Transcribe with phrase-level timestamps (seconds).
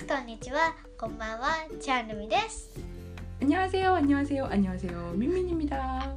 [0.00, 2.70] すこんにちはこんばんはチャンルミです
[3.42, 5.12] 안녕하세요, 안녕하세요, 안녕하세요.
[5.14, 6.14] 민민입니다.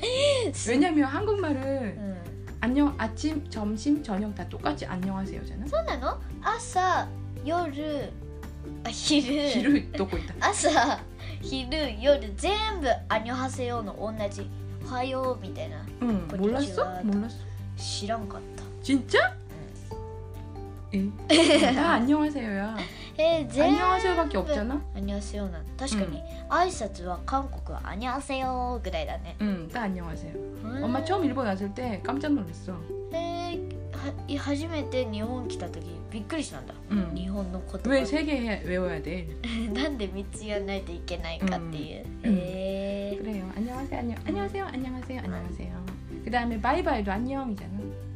[0.67, 1.57] 왜냐면 한국말은
[1.97, 2.17] うん、
[2.61, 5.67] 안녕 아침, 점심, 저녁 다 똑같이 안녕하세요잖아.
[5.67, 7.07] そうなの朝
[7.43, 8.11] 夜
[8.85, 10.33] あ昼 길을 놓고 있다.
[10.41, 10.99] 朝
[11.41, 14.47] 昼夜全部アニョハセヨの同じ
[14.85, 17.01] おはようみたいな 응, 건니치와.
[17.01, 17.03] 몰랐어?
[17.03, 17.35] 몰랐어.
[17.77, 19.17] 知らんかった 진짜?
[20.91, 21.07] 에?
[21.75, 22.77] 다 안녕하세요야.
[23.18, 23.84] え、全員。
[23.84, 23.98] あ
[25.60, 25.70] に。
[25.76, 29.36] 確かに、うん、挨拶は韓国はあにあせよぐらいだね。
[29.40, 30.34] うん、だあにあせよ。
[30.82, 32.76] お前、超日本にあせて、かみちゃんのですよ。
[33.12, 33.84] えー
[34.38, 39.00] 初めて日本来た時びっくりしたんだ、うん、日本のことは世界へ上や
[40.60, 41.96] んないといけないかっていう。
[41.96, 44.50] へ、えあにょんせよあにょん。
[44.50, 45.70] せよあにょんせよあにょんせよ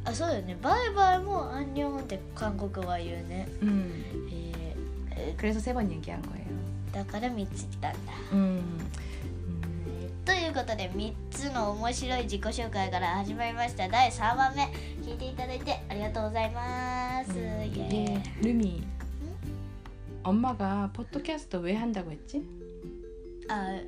[0.05, 0.57] あそうだよね。
[0.61, 3.47] バイバイもあにょんって韓国は言うね。
[3.61, 3.93] うん。
[4.31, 4.48] え
[5.37, 6.51] 그래서 세 번 얘기한 거예 요.
[6.93, 8.13] だから3つ来たんだ。
[10.25, 13.87] ということで3つの面白い自己紹介から始まりました。
[13.87, 14.63] 第3番目
[15.03, 17.33] 聞いていただいてありがとうございます。
[17.33, 18.83] ルミエ이게ーイ루 미.
[20.23, 22.43] 엄마가 포토캐스트 왜 한다고 했 지?
[23.47, 23.79] あ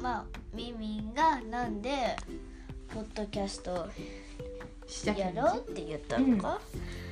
[0.00, 2.16] まあミミンがなんで
[2.92, 3.88] ポッドキャスト
[5.16, 5.30] や?
[5.30, 6.60] ろうって言ったのか、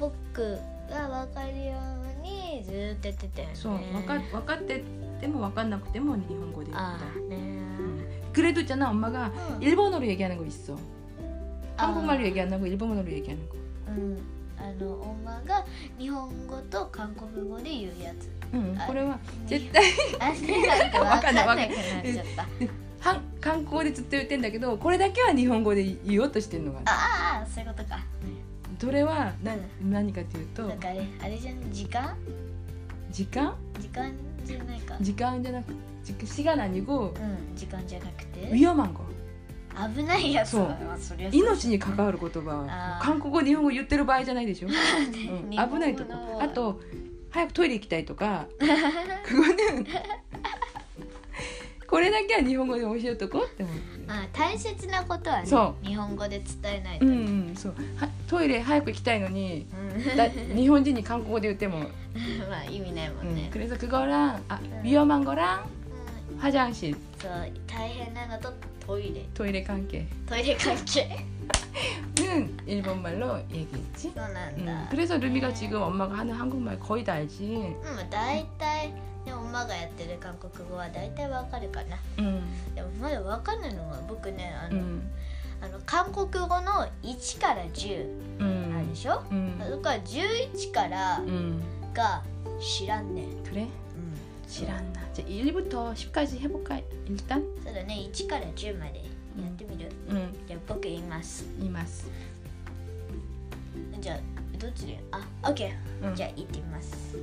[0.00, 0.58] 僕
[0.90, 1.74] がわかるよ
[2.20, 4.84] うにずーっとやってたよね 그래서 와까 와까때
[5.20, 6.78] 때면 와까나고 때면 일본어로 얘기했다.
[6.78, 8.06] ああね 음.
[8.32, 10.76] 그래도 있잖아 엄마가 うん 일본어로 얘기하는 거 있어.
[11.78, 11.86] 아.
[11.86, 13.56] 한국말로 얘기 안 하고 일본어로 얘기하는 거.
[13.88, 14.18] うん、
[14.58, 15.64] あの엄마が
[15.98, 19.84] 日本語と韓国語で言うやつ 응, 아, 그래와 に 絶対
[20.18, 22.46] あねなんかわかんなくなっちゃった
[23.00, 28.00] 한 한국어でずっと言ってんだけどこれだけは日本語で言おうとしてるのがああそういうことか
[28.80, 32.16] それはな何かというとなんかあれあれじゃん時間
[33.10, 34.12] 時間時間
[34.44, 35.72] じゃないか時間じゃなく
[36.04, 39.04] 時시간 아니고 うん時間じゃなくて 위험한 거
[39.94, 44.74] 危ないやつそうはそりゃそう命に関わる言葉あー韓国語日本語言ってる場合じゃないでしょ、 うん
[45.12, 46.80] 日本語の危ないとこあと
[47.30, 49.86] 早くトイレ行きたいとか 그거는
[51.86, 57.14] これだけは日本語で教えとこうって思ってあ大切なことはねそ日本語で伝えないと、うんう
[57.52, 61.80] んそうは トイレ早く行きたいのにうんだ日本人に韓国語で言っても、
[62.48, 64.80] まあ意味ないも 음, んね、 그래서 그거랑 아, 음.
[64.82, 65.64] 위험한 거랑
[66.30, 67.32] うん 화장실 そう
[67.66, 68.52] 大変なのと
[68.86, 71.24] トイレ 토이레 관계는 トイレ関係
[72.66, 78.92] 일본말로 얘기했지 そうなん 음, だ、 그래서 루미가 지금 엄마가 하는 한국말 거의 다 알지 うん大体
[79.24, 82.42] ね엄마がやってる韓国語は大体わかるかな 음,
[82.74, 85.02] でもまだわかんないのは僕ねあの、 음,
[85.60, 88.06] あの韓国語の1から10
[88.40, 88.44] あ
[88.80, 91.60] るで 음, しょ、 음, だから11から 음.
[91.94, 92.22] が
[92.60, 93.62] 知らんねん、 그래?
[93.62, 93.68] うん、
[94.48, 97.42] 지란나 이제 1부터 10까지 해볼까 일단?
[97.64, 99.04] そうだね1から10までや
[99.48, 102.06] ってみる、 응 じゃあ僕言います 이마스
[104.00, 104.18] じゃあ
[104.58, 106.14] どっちであ、オッケー 응.
[106.14, 107.16] じゃあ行ってみます。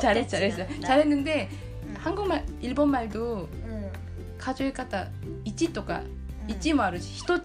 [0.00, 0.66] 잘 했, 잘했 어.
[0.80, 1.48] 잘했는데
[2.02, 3.90] 한국 말, 일본말도 응.
[4.38, 5.08] 가져가다
[5.44, 6.02] 있지 또가
[6.48, 7.38] 있지말지히토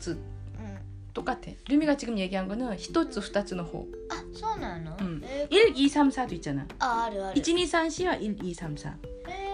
[1.18, 1.54] 똑같 아.
[1.66, 3.90] 루미가 지금 얘기한 거는 히토 츠, 후타츠 호.
[4.14, 4.96] 아, そうなの?
[5.02, 5.22] 응.
[5.50, 6.66] 1, 2, 3, 도있잖 아.
[6.78, 7.34] 아, 알 아, 알 아.
[7.34, 8.94] 1, 2, 3, 와 1, 2, 3, 4.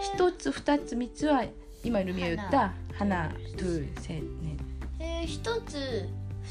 [0.03, 1.39] 히토 츠, 후타 츠, 미츠와
[1.83, 4.59] 이마言った하 나, 둘, 셋, 넷.
[5.25, 5.55] 히토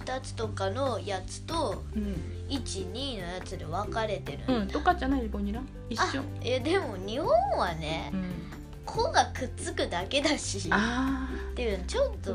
[0.00, 2.16] 2つとかのやつと、うん、
[2.48, 5.60] 12のやつで分かれてるうんとかじゃないボニラ
[5.90, 6.22] 一緒。
[6.42, 7.28] えでも日本
[7.58, 10.68] はね、うん、がくっつくだけだし。
[10.70, 12.30] あっていうちょっと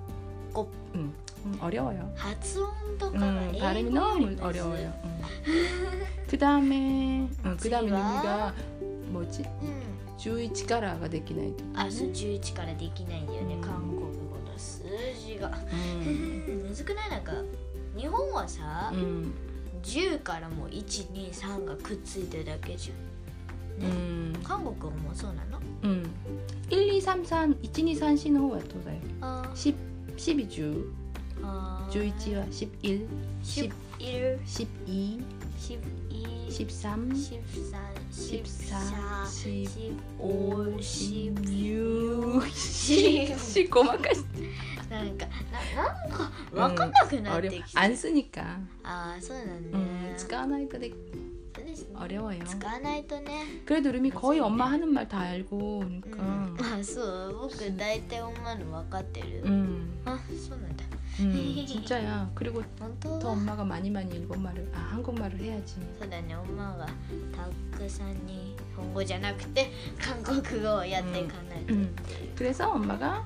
[0.54, 0.68] 곱.
[0.96, 1.14] 응.
[1.44, 5.22] 응, 어려워요 発音とかが 응, 英 발음이 語より 너무 むずい 어려워요 응.
[6.30, 6.76] 그 다음에
[7.46, 8.52] 응, 그 다음에次は?
[8.52, 8.54] 루미가
[9.12, 9.44] 뭐지
[10.25, 13.61] うん11からができないとあそう11からできないんだよね、うん。
[13.61, 14.13] 韓国語の
[14.57, 14.83] 数
[15.25, 15.53] 字が。
[15.71, 16.65] うん。
[16.69, 17.11] むずくない？
[17.11, 17.33] なんか
[17.97, 19.33] 日本はさ、うん。
[19.83, 23.87] 10からもう123がくっついてるだけじゃん。
[23.87, 24.33] うん。
[24.43, 25.61] 韓国語もそうなの？
[25.83, 26.11] うん。
[26.71, 28.99] 1233 1234の方はどうだよ。
[29.21, 29.75] あ10
[30.17, 30.91] 12 10
[31.43, 33.07] あ11は11
[33.45, 35.19] 10 11
[36.46, 37.42] 12 12
[38.12, 38.82] 13 13
[39.26, 44.18] 14 15 16 17 17細かし
[44.90, 45.26] なんか
[45.76, 50.90] ななんかわかんなくなってきて、 안 쓰니까 ああそうなん음, ね、 使わないとで
[51.56, 54.52] そうですね 어려워요 使わないとね 그래도 루미 거의 맞아요.
[54.52, 60.20] 엄마 하는 말 다 알고 う 그러니까 ん、まあそう僕大体女の分かってる、 음, あ
[60.50, 60.84] そうなんだ
[61.21, 62.31] 음, 진짜야.
[62.35, 62.63] 그리고
[63.01, 65.77] 더 엄마가 많이 많이 일본말을 아 한국말을 해야지.
[65.99, 66.87] 그다음에 엄마가
[67.35, 69.35] 다크산이 온 거잖아.
[69.37, 71.57] 그때 한국 그거 야때 가나.
[72.35, 73.25] 그래서 엄마가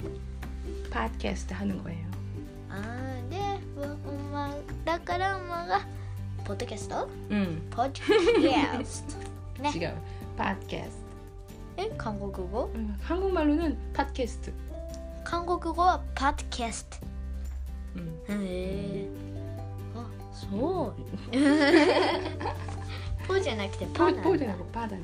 [0.90, 2.06] 팟캐스트 하는 거예요.
[2.68, 3.60] 아, 네.
[3.74, 4.54] 뭐, 엄마,
[4.84, 5.86] 나가라 엄마가
[6.44, 6.94] 포드캐스트?
[6.94, 7.08] 응.
[7.30, 7.70] 음.
[7.70, 9.16] 포드캐스트.
[9.60, 9.70] 네.
[9.70, 10.00] 지금
[10.36, 11.00] 팟캐스트.
[11.78, 12.70] 응, 한국어?
[12.74, 14.52] 응, 한국말로는 팟캐스트.
[15.24, 17.09] 한국어 팟캐스트.
[17.95, 18.45] ャスト 응.
[18.45, 19.09] へえ
[19.95, 20.93] あそ
[21.33, 21.37] う
[23.27, 25.01] ポじゃなくてパ 포, なんだ 포대라고 파다네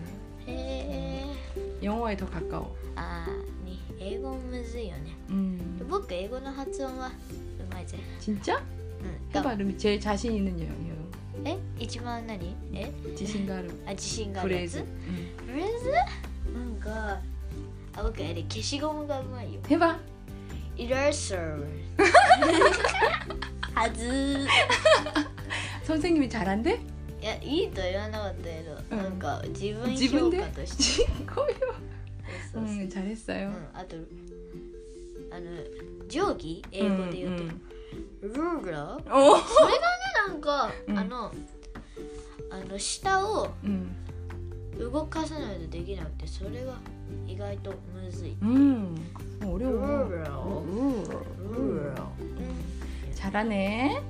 [0.47, 1.25] へえ
[1.83, 5.85] 영어에 더 가까워 あーに英語むずいよね 음.
[5.89, 7.11] 僕英語の発音はう
[7.73, 8.59] まいぜ 진짜?
[9.01, 10.69] うん 해봐 루미 제일 자신 있는 영어
[11.45, 15.45] え一番何え 지신가 루 あ自信があるや 프레즈 つ 응.
[15.47, 15.91] フレーズ
[16.53, 17.19] なんか
[17.95, 19.97] あ僕あれ消しゴムがうまいよ 해봐
[20.77, 21.35] イラスト
[23.73, 24.47] はず
[25.83, 26.79] 선생님이 잘한대?
[27.21, 31.45] いやいいとは言わなかったけど、うんなんか自分自分で評価として 거요
[32.51, 33.95] そうそうそう、 응 잘했어요 うん、あと
[35.31, 35.45] あの
[36.07, 39.11] 定規英語で言うと、 응, ルーラー 응.
[39.11, 39.37] 어.
[40.27, 41.31] なんか、うんあの
[42.49, 43.87] あの下を 응.
[44.79, 46.73] 動かさないとできなくてそれが
[47.27, 48.95] 意外とむずい 응.
[49.44, 50.62] 어려워.
[50.66, 52.64] 음.
[53.14, 54.02] 잘하네.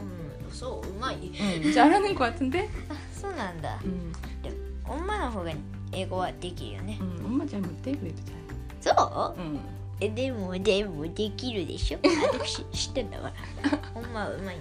[0.00, 1.32] 음, 소 음악이.
[1.40, 2.68] 아, 응, 잘하는 것 같은데?
[2.88, 3.80] 아, 소난다.
[3.84, 4.12] 음.
[4.84, 5.52] 엄마는 호가
[5.92, 6.98] 애고가 되기요네.
[7.00, 8.34] 음, 엄마 잘 못해 그래도 잘.
[8.80, 9.34] 소?
[9.38, 9.62] 응.
[10.00, 11.96] 데모 데모 되기로 되쇼.
[12.34, 13.32] 아저씨 시켰나 봐.
[13.94, 14.58] 엄마 음악이.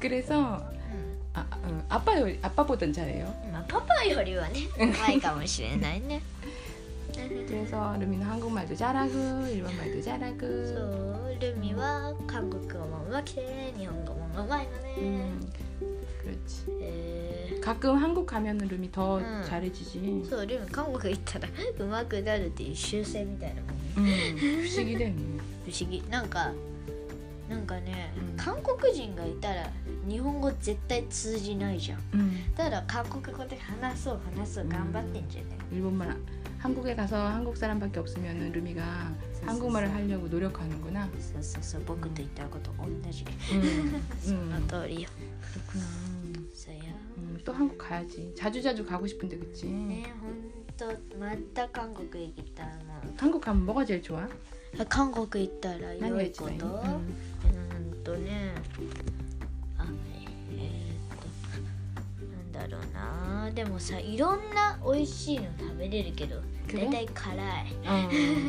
[0.00, 0.60] 그래서
[1.32, 1.84] 아, 어, 응.
[1.88, 3.26] 아빠 아빠보단 잘해요.
[3.44, 6.20] 음, 아빠 요리와는 うまいかもしれないね。
[7.57, 15.51] 그래서 루미는 한국말도 잘하고 일본말도 そ 잘하고 うルミは韓国語もうまくて日本語もうまいのね、 음,
[16.21, 19.43] 그렇지 え 가끔 한국 가면은 루미 더 응.
[19.45, 21.47] 잘해지지 ー、そうルミ韓国行ったら
[21.79, 23.67] うまくなるっていう習性みたいなも
[24.01, 25.13] んね 음, 부식이네
[25.65, 26.51] 不思議なんか
[27.49, 29.69] なんかね、うん韓国人がいたら
[30.07, 36.15] 日本語絶対通じないじゃん 음, ただ韓国語で話そう話そう頑張ってんじゃね、 일본말
[36.59, 39.11] 한국에 가서 한국 사람밖에 없으면은 루미가
[39.45, 45.09] 한국말을 하려고 노력하는구나 そうそうそう僕と言ったこと同じ、 음, その 음, 通りよ
[45.51, 45.83] 그렇구나
[46.53, 46.83] そうや
[47.17, 50.87] 음, 또 한국 가야지 자주자주 가고 싶은데 그치 ねほんと
[51.19, 54.25] また韓国行きたいな 한국 가면 뭐가 제일 좋아?
[54.87, 56.69] 韓国行ったら良 何がいこと一番いい、うん
[57.97, 58.53] うんとね
[59.77, 59.85] あ
[60.51, 66.43] えー、っとなん だろうなでもさいろんな美味しいの食べれるけど 그래?
[66.70, 67.38] 大体辛い、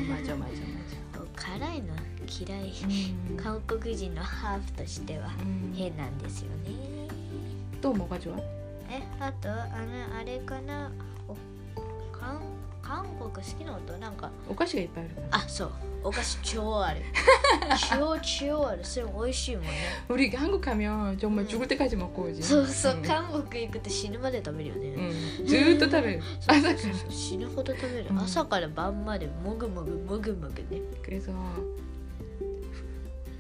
[0.10, 1.96] まじょまじょまじょ辛いの
[2.28, 2.74] 嫌い、
[3.42, 5.30] 韓国人のハーフとしては
[5.74, 7.08] 変なんですよね、
[7.82, 8.40] どうもが좋は？
[8.90, 10.92] えあとあのあれかな？
[12.12, 12.42] 韓
[12.88, 15.09] 韓国好きな音なんか 오카시가 이빨.
[15.31, 15.73] あそう
[16.04, 17.00] お菓子超ある
[17.90, 19.71] 超超あるそれ美味しいもんね
[20.09, 21.49] 우리 한국 가면 정말 음.
[21.49, 22.43] 죽을 때까지 먹고 오지.
[22.43, 23.02] そうそう 응.
[23.02, 25.47] 韓国行くと死ぬまで食べるよね、 응.
[25.47, 26.21] 즈또 타를.
[26.40, 31.33] そうそうそうそう死ぬほど食べる、うん朝から晩までもぐもぐもぐもぐね 그래서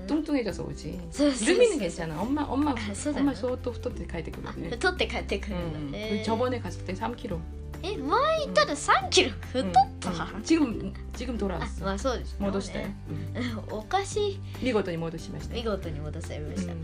[0.06, 1.00] 뚱뚱해져서 오지.
[1.10, 2.20] そうそうそう 루미는 괜찮아.
[2.20, 3.20] 엄마 엄마 아, 쓰잖아.
[3.20, 4.70] 엄마 소또 후토때 가야 あ 되거든.
[4.70, 5.72] 太って帰ってくる 응.
[5.72, 7.38] の、 우리 えー 저번에 갔을 때 3kg.
[7.82, 10.10] え前行ったら3キロ太った、
[10.42, 11.84] 지금 지금 あ 돌아왔어.
[11.84, 12.88] まあそうですよね 戻したよ.
[13.70, 15.54] お菓子 미고도戻しました.
[15.54, 16.82] 見事に戻されました、 음.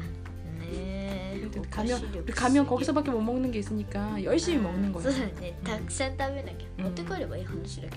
[0.60, 5.02] ねえ 근데 お菓子 가면 力 우리 가면 거기서밖에 못 먹는 게 있으니까 열심히 먹는 そう
[5.02, 5.34] 거야.
[5.34, 7.96] だねたくさん食べなきゃ、うん持って帰ればいい話だけ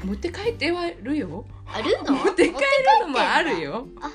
[0.00, 1.44] ど 못해 못해 갈 때와르요.
[1.66, 3.86] あるの 못해 持って 갈때는 뭐 んだ 알아요.
[4.00, 4.12] あへ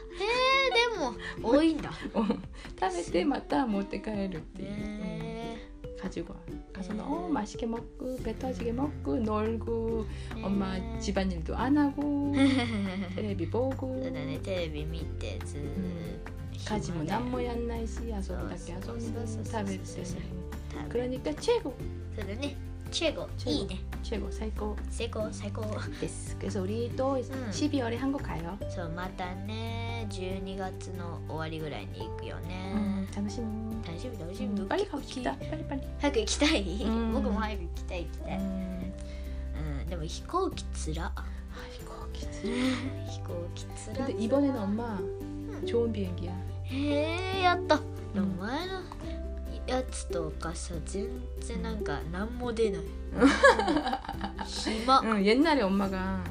[0.66, 1.14] えでも
[1.48, 5.13] 多いんだ 食べてまた持って帰るっていう、ね
[6.04, 6.40] 가지고 와.
[6.74, 7.00] 가서 네.
[7.00, 10.06] 너무 맛있게 먹고 배 터지게 먹고 놀고
[10.38, 17.42] え 엄마 집안일도 안 하고 そう 테레비 보고 だねテレビ見てずーっと 가지 뭐 暇 남 で 모
[17.42, 20.22] 얀나이 씨遊ぶだけ そう 遊 そう ん そうそう で そう 食べてそうそう
[20.72, 21.74] 食べ 그러니까 최고
[22.16, 22.56] そうだね
[22.92, 25.62] チェゴチェゴいいね 최고 최고 成功最高
[26.00, 27.18] 됐어 그래서 우리 또
[27.52, 38.94] 12월에 한국 가요 そうまたね12月の終わりぐらいに行くよね、 음, 당신 大丈夫大丈 음, 夫 빨리 갑시다 빨리 빨리 早く行きたい、うん僕も早く行きたい行きたい、 음.
[39.82, 42.42] うん、でも飛行機つら 아이고 기트
[43.08, 45.00] 飛行機つら 근데 이번에는 엄마
[45.66, 46.32] 좋은 비행기야
[46.66, 47.78] へえやった、
[48.14, 48.74] でもうん前の
[49.68, 51.08] やつとかさ全
[51.42, 52.82] 然なんか何も出ない
[54.48, 56.24] 暇 응, 옛날에 엄마가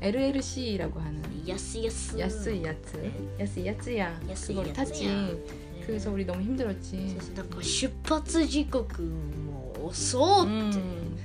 [0.00, 3.12] LLC라고 하는 安い安い 야스이 야츠 네.
[3.40, 4.84] 야스이 야츠야 야스이 그걸 야츠야.
[4.84, 5.44] 탔지 네.
[5.86, 11.16] 그래서 우리 너무 힘들었지 そうそうなんか出発時刻も遅って、 음,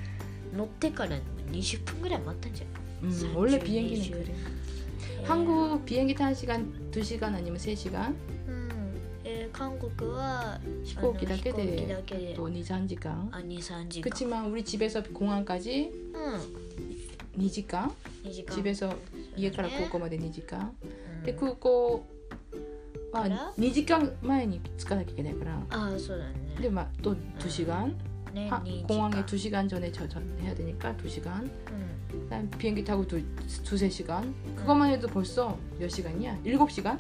[0.55, 1.17] 乗ってから
[1.51, 2.65] 20分ぐらい待ったんじゃ
[3.03, 4.11] 음, 사실 원래 비행기는 이슈.
[4.11, 8.13] 그래 ない、 한국 비행기 타는 시간 2시간 아니면 3시간
[8.47, 8.69] うん
[9.23, 17.89] えー韓国は 飛行機だけあの飛行機だでけで 또 2, 3시간 あ23時間 그렇지만 우리 집에서 공항까지 うん 2시간
[18.23, 18.95] 2時間 집에서
[19.35, 22.05] 이해가라 ね 고고마데 2시간 うん 근데 그거
[23.15, 23.53] 와 알아?
[23.57, 27.93] 2시간 前に着かなきゃいけないからああそうだね 근데 막 또 2시간
[28.33, 33.05] ね 하, 2時間 공항에 2시간 전에 저, 저 해야 되니까 2시간 うん 그다음 비행기 타고
[33.07, 33.21] 두,
[33.63, 36.37] 두세 시간 그것만 해도 벌써 몇 시간이야?
[36.43, 36.97] 7시간?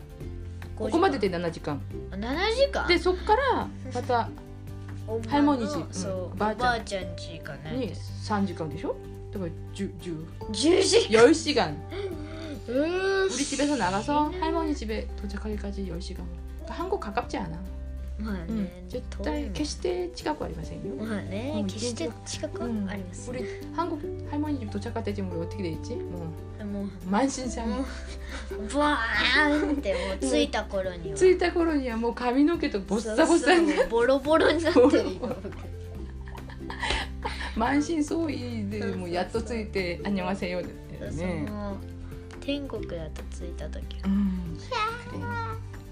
[0.75, 1.79] ここまでで7時間
[2.11, 2.19] 7
[2.55, 4.29] 時間でそっからまた
[5.07, 8.95] お前の 할머니 집 そう、うんおばあちゃんばあちゃん家かなに3時間でしょ
[9.31, 11.75] だから10, 10, 10時 10시간
[12.67, 16.17] うー 우리 집에서 나가서 할머니 집에 도착하기까지 10시간
[16.59, 17.59] 그러니까 한국 가깝지 않아
[18.19, 18.65] まあ 응.
[18.65, 22.87] ね、遠い 絶対もん 決して近くありませんよまあねうん決して近くは 응.
[22.87, 23.43] あります、 우리
[23.75, 23.99] 한국
[24.29, 25.95] 할머니 집 도착할 때쯤 우리 어떻게 돼 있지?
[25.95, 26.31] 뭐
[26.63, 35.35] もう 만신상 もうブワーンってもう着いた頃には 着いた頃にはもう髪の毛とボッサボサにそうそうボロボロになってるよボロ
[37.55, 41.45] 満身創痍でもうやっと着いて「안녕하세요」だったよそうね。
[41.49, 41.75] もう
[42.45, 45.21] 天国だと着いた時は 음, 그래.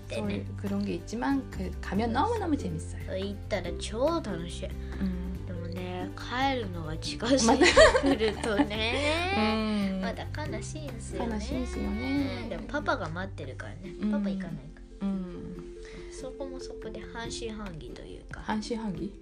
[0.08, 3.16] で 또 ね 그런 게 있지만 그 가면 너무 너무 재밌어요.
[3.16, 4.68] 行ったら超楽しい
[5.00, 5.46] 음.
[5.46, 10.02] でもね帰るのが近づいてくるとね 음.
[10.02, 12.62] まだ悲しいんですよね 하나씩이요 で 네.
[12.62, 15.76] もパパが待ってるからねうんパパ行かないか 음.
[16.10, 19.14] らそこもそこで半信半疑というか 한시 한기.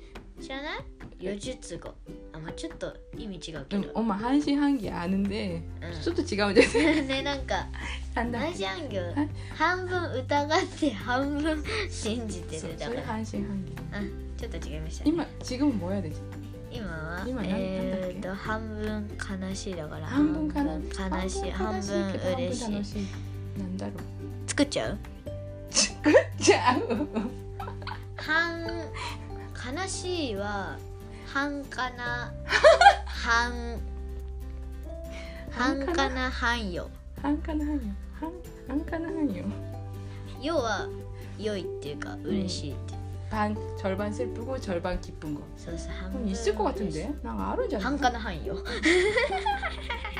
[0.41, 0.79] 知らない
[1.19, 1.93] 予術語
[2.31, 6.77] あまあちょっと意味違うけ 응, ど 엄마 한시 한기 아는데 う 좀 또違うんです.
[6.77, 7.65] んねなんか
[8.13, 8.39] 한다.
[8.45, 13.73] 同じアンギュはい半分疑って半分信じて 소- るだ 소리 から 한시 한기.
[14.37, 16.21] ちょっと違いましたね 今 지금은 뭐 해야 되지?
[16.69, 19.09] 今は今何えーと半分
[19.49, 23.07] 悲しいだから半分かな悲しい半分 한분 嬉しい 楽しい.
[23.57, 23.91] 난다로.
[24.45, 24.97] 作っちゃう
[26.39, 26.77] 자.
[28.15, 28.61] 半
[29.61, 30.77] 悲しいは
[31.25, 32.33] 半かな
[33.05, 33.79] 半
[35.51, 36.89] 半かな半よ
[37.21, 37.93] 한가나 한요.
[38.19, 38.31] 한
[38.67, 39.43] 한가나 한요.
[40.41, 40.87] よは
[41.39, 42.99] 良いっていうか嬉しいっていう、
[43.29, 45.41] 반 절반 슬프고 절반 기쁜 거.
[45.57, 47.11] そうそう半 그럼 分 있을 것 같은데?
[47.23, 48.19] 난 아는 줄 半 알았어.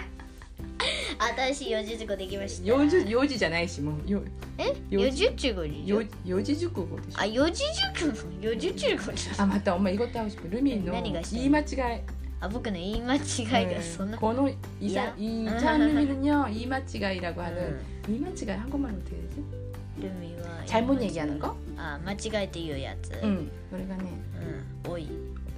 [1.22, 4.22] かな半よ 私四字熟語できました幼児幼児じゃないしもうよ
[4.58, 7.64] え四字四字熟語でしょ幼幼児熟語でしょあ四字
[7.96, 12.02] 熟語四字熟語ですあまたお前이것도하고싶어ルミの何がしたい言い間違い
[12.40, 19.44] あ僕の言い間違いがそんな、 このい 이사 や 이 장르미는요言い間違い라고 う 하는 ん 言い間違い한국말로 어떻게 되지?
[20.00, 21.56] ルミは 잘못 얘기하는 거?
[21.78, 24.04] あ間違えて言うやつ 응 노래가 네
[24.86, 25.08] うん多い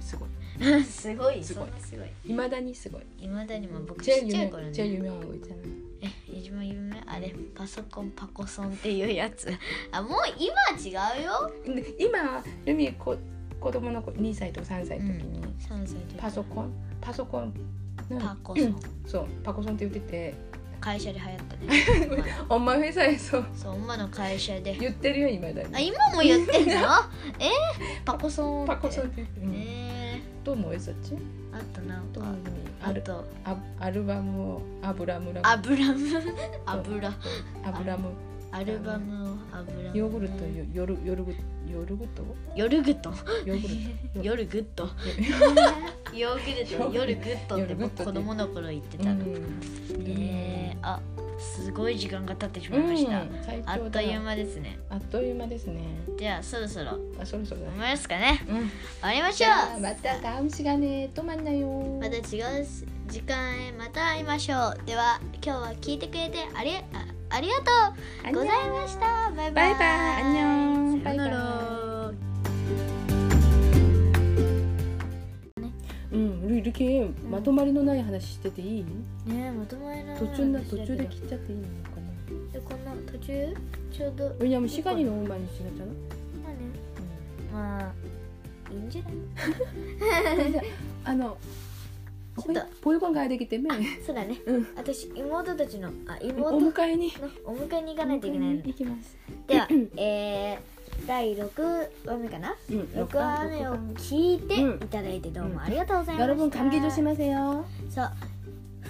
[0.00, 0.28] すごい
[0.83, 1.43] すごい。
[1.43, 1.67] すごい。
[1.79, 2.07] すごい。
[2.25, 3.03] いまだにすごい。
[3.19, 4.71] いまだにも僕ちっちゃい頃ね。
[4.71, 5.59] じゃ夢は動てない？
[6.01, 9.51] え一番夢あれパソコンパコソンっていうやつ。
[9.91, 11.51] あもう今違うよ。
[11.99, 13.15] 今ルミ子
[13.59, 16.71] 子供の子2歳と3歳の時に、うん、3歳パソコン？
[17.01, 17.53] パソコン
[18.19, 18.75] パコソン、
[19.07, 20.55] そうパコソンって言ってて。
[20.79, 22.23] 会社で流行ったね。
[22.47, 23.45] お前フェサイそう。
[23.55, 24.77] そう、おの会社で。
[24.77, 25.75] 言ってるよ、今だに。
[25.75, 26.73] あ、今も言ってんの？
[26.75, 26.81] えー、
[28.05, 28.67] パコソン。
[28.67, 29.47] パコソンって言ってる。
[29.51, 29.94] えー。
[30.45, 31.17] ともえそっちー、
[31.51, 32.21] あとなあと。
[33.43, 36.07] アアルバムをアブラムラアブラム？
[36.65, 37.09] 油
[37.65, 38.09] アブラム。
[38.51, 41.33] アルバムを油ヨーグルトよ夜夜ぐ
[41.69, 42.23] 夜ぐと？
[42.55, 43.09] 夜グッド
[43.45, 43.75] ヨーグル
[44.15, 44.21] ト。
[44.23, 44.89] 夜グッド
[46.17, 49.25] ヨーグルト夜グッドって僕子供の頃言ってたの、
[50.05, 50.99] えー、あ
[51.38, 55.80] すごい時間が経ってしまいました、最あっという間ですねあっという間ですね
[56.18, 58.68] じゃあそろそろあそろそろだ思いますかねうん終
[59.02, 62.66] わりましょじゃあうまたダウン시간에또만나요 また違う
[63.08, 66.82] 時間へまた会いましょうでは今日は聞いてくれてありあ
[67.30, 67.62] ありがと
[68.30, 71.36] うございましたバイバイバイバ
[71.73, 71.73] イ
[76.44, 78.84] 안녕さよならバうん、우리 이렇게まとまりのない話してていい？
[78.84, 82.52] ねえまとまりの途中な途中で切っちゃっていいのかな？
[82.52, 83.56] でこんな途中
[83.92, 85.86] ちょうど 왜냐면 시간이 너무 많이 지났잖아.
[86.42, 86.58] まあね
[87.52, 87.92] まあ
[88.72, 89.12] いいんじゃない
[90.36, 90.60] 그래서
[91.04, 91.36] あの
[92.38, 93.74] ちょっと 보육원 가야 되기 때문에
[94.06, 97.12] そうだねうん私妹たちのあお妹の迎えに
[97.44, 99.16] お迎えに行かないといけないの行きます。
[99.48, 100.60] ではえー、
[101.07, 101.51] 第六
[102.05, 108.11] 話目かな、うん、話目を聞いていただいてどうもありがとうございました、うん、여러분감기조심하そう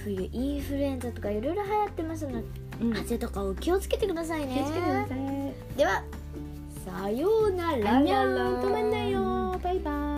[0.06, 2.38] 冬インフルエンザとかいろいろ流行ってますので、
[2.82, 4.56] うん、風邪とかを気をつけてくださいね。
[4.56, 5.78] 気をつけてください。
[5.78, 6.04] では
[6.86, 8.00] さようなら。
[8.62, 9.60] とまんなよ。
[9.64, 10.15] バイバイ。